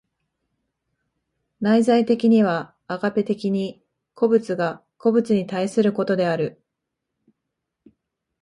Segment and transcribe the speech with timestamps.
[1.59, 3.85] 内在的にはアガペ的に
[4.15, 6.59] 個物が個物に対することである。